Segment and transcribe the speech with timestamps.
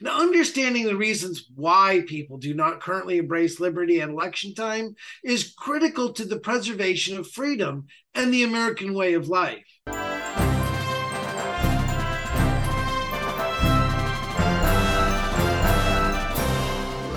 [0.00, 5.54] Now, understanding the reasons why people do not currently embrace liberty at election time is
[5.56, 9.64] critical to the preservation of freedom and the American way of life.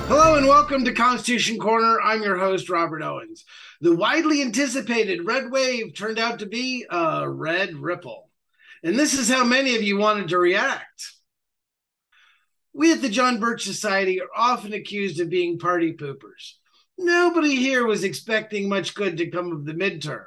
[0.08, 2.00] Hello and welcome to Constitution Corner.
[2.00, 3.44] I'm your host, Robert Owens.
[3.82, 8.30] The widely anticipated red wave turned out to be a red ripple.
[8.84, 11.17] And this is how many of you wanted to react.
[12.78, 16.58] We at the John Birch Society are often accused of being party poopers.
[16.96, 20.26] Nobody here was expecting much good to come of the midterm.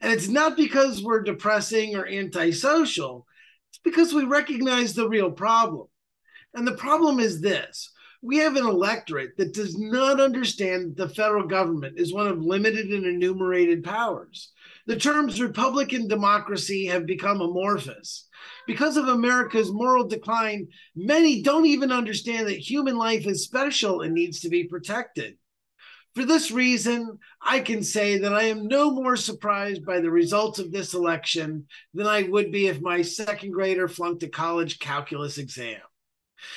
[0.00, 3.26] And it's not because we're depressing or antisocial,
[3.68, 5.88] it's because we recognize the real problem.
[6.54, 11.14] And the problem is this we have an electorate that does not understand that the
[11.14, 14.52] federal government is one of limited and enumerated powers.
[14.86, 18.28] The terms Republican democracy have become amorphous.
[18.66, 24.14] Because of America's moral decline, many don't even understand that human life is special and
[24.14, 25.36] needs to be protected.
[26.14, 30.58] For this reason, I can say that I am no more surprised by the results
[30.58, 35.38] of this election than I would be if my second grader flunked a college calculus
[35.38, 35.80] exam.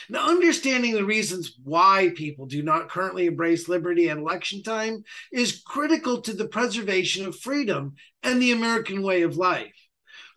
[0.10, 5.62] Now, understanding the reasons why people do not currently embrace liberty at election time is
[5.66, 9.74] critical to the preservation of freedom and the American way of life.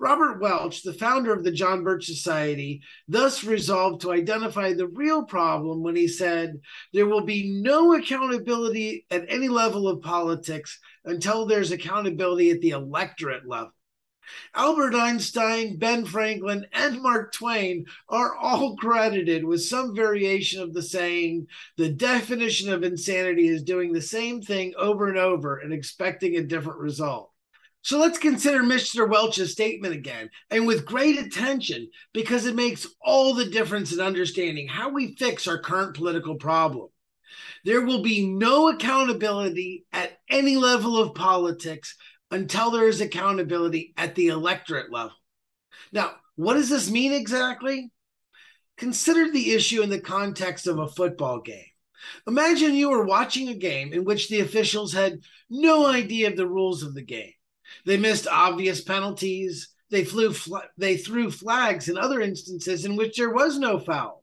[0.01, 5.25] Robert Welch, the founder of the John Birch Society, thus resolved to identify the real
[5.25, 6.61] problem when he said,
[6.93, 12.71] There will be no accountability at any level of politics until there's accountability at the
[12.71, 13.73] electorate level.
[14.55, 20.83] Albert Einstein, Ben Franklin, and Mark Twain are all credited with some variation of the
[20.83, 26.37] saying the definition of insanity is doing the same thing over and over and expecting
[26.37, 27.31] a different result.
[27.83, 29.09] So let's consider Mr.
[29.09, 34.69] Welch's statement again and with great attention because it makes all the difference in understanding
[34.69, 36.89] how we fix our current political problem.
[37.65, 41.97] There will be no accountability at any level of politics
[42.31, 45.13] until there is accountability at the electorate level.
[45.93, 47.91] Now, what does this mean exactly?
[48.77, 51.65] Consider the issue in the context of a football game.
[52.27, 55.21] Imagine you were watching a game in which the officials had
[55.51, 57.33] no idea of the rules of the game.
[57.87, 59.71] They missed obvious penalties.
[59.91, 60.35] They flew
[60.77, 64.23] they threw flags in other instances in which there was no foul.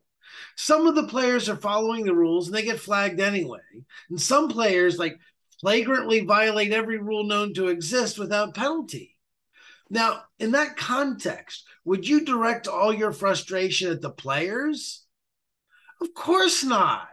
[0.56, 3.60] Some of the players are following the rules and they get flagged anyway.
[4.08, 5.18] And some players like
[5.60, 9.16] flagrantly violate every rule known to exist without penalty.
[9.88, 15.04] Now, in that context, would you direct all your frustration at the players?
[16.00, 17.08] Of course not.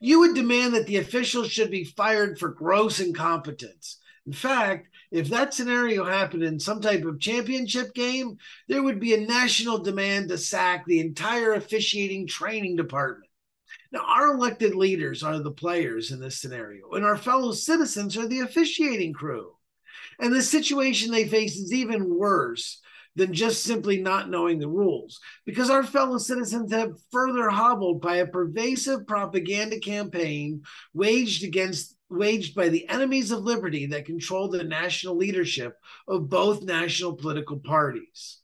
[0.00, 3.98] You would demand that the officials should be fired for gross incompetence.
[4.26, 8.36] In fact, if that scenario happened in some type of championship game,
[8.68, 13.25] there would be a national demand to sack the entire officiating training department.
[13.92, 18.26] Now, our elected leaders are the players in this scenario, and our fellow citizens are
[18.26, 19.52] the officiating crew.
[20.18, 22.80] And the situation they face is even worse
[23.16, 28.16] than just simply not knowing the rules, because our fellow citizens have further hobbled by
[28.16, 34.62] a pervasive propaganda campaign waged against waged by the enemies of liberty that control the
[34.62, 35.76] national leadership
[36.06, 38.38] of both national political parties.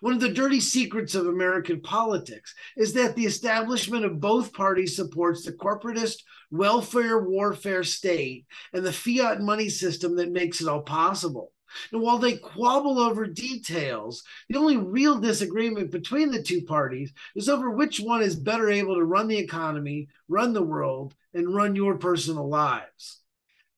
[0.00, 4.96] One of the dirty secrets of American politics is that the establishment of both parties
[4.96, 10.82] supports the corporatist welfare warfare state and the fiat money system that makes it all
[10.82, 11.52] possible.
[11.92, 17.48] And while they quabble over details, the only real disagreement between the two parties is
[17.48, 21.74] over which one is better able to run the economy, run the world, and run
[21.74, 23.20] your personal lives.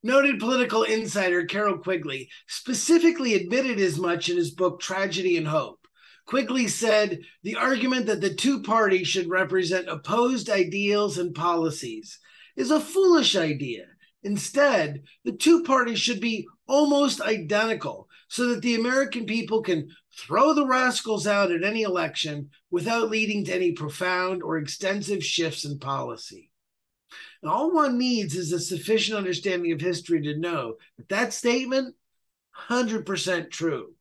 [0.02, 5.85] Noted political insider Carroll Quigley specifically admitted as much in his book Tragedy and Hope.
[6.26, 12.18] Quigley said the argument that the two parties should represent opposed ideals and policies
[12.56, 13.86] is a foolish idea.
[14.24, 19.88] Instead, the two parties should be almost identical so that the American people can
[20.18, 25.64] throw the rascals out at any election without leading to any profound or extensive shifts
[25.64, 26.50] in policy.
[27.40, 31.94] And all one needs is a sufficient understanding of history to know that that statement
[32.68, 33.95] 100% true.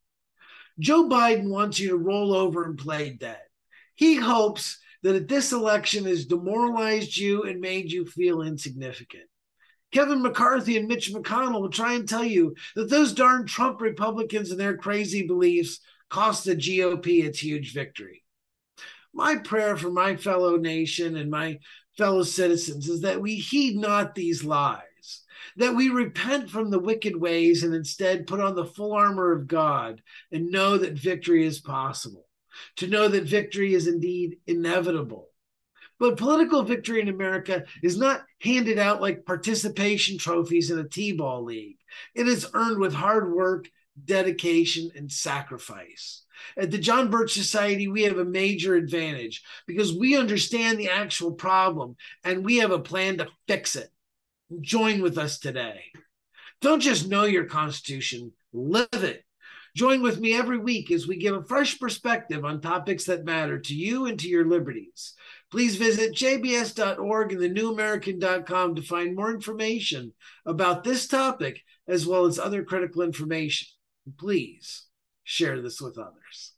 [0.78, 3.40] Joe Biden wants you to roll over and play dead.
[3.94, 9.24] He hopes that this election has demoralized you and made you feel insignificant.
[9.92, 14.50] Kevin McCarthy and Mitch McConnell will try and tell you that those darn Trump Republicans
[14.50, 15.80] and their crazy beliefs
[16.10, 18.24] cost the GOP its huge victory.
[19.14, 21.58] My prayer for my fellow nation and my
[21.96, 24.82] fellow citizens is that we heed not these lies,
[25.56, 29.46] that we repent from the wicked ways and instead put on the full armor of
[29.48, 30.02] God
[30.32, 32.26] and know that victory is possible,
[32.76, 35.28] to know that victory is indeed inevitable
[35.98, 41.12] But political victory in America is not handed out like participation trophies in a T
[41.12, 41.78] ball league.
[42.14, 43.68] It is earned with hard work,
[44.04, 46.24] dedication, and sacrifice.
[46.56, 51.32] At the John Birch Society, we have a major advantage because we understand the actual
[51.32, 53.90] problem and we have a plan to fix it.
[54.60, 55.82] Join with us today.
[56.60, 59.22] Don't just know your Constitution, live it.
[59.76, 63.58] Join with me every week as we give a fresh perspective on topics that matter
[63.58, 65.12] to you and to your liberties.
[65.50, 70.14] Please visit jbs.org and thenewamerican.com to find more information
[70.46, 73.68] about this topic as well as other critical information.
[74.18, 74.86] Please
[75.24, 76.55] share this with others.